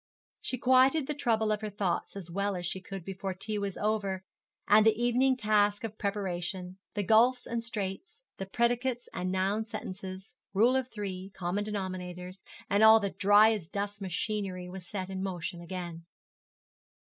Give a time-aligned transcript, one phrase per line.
[0.41, 3.77] She quieted the trouble of her thoughts as well as she could before tea was
[3.77, 4.23] over
[4.67, 10.33] and the evening task of preparation, the gulfs and straits, the predicates and noun sentences,
[10.55, 15.21] rule of three, common denominators, and all the dry as dust machinery was set in
[15.21, 16.03] motion again.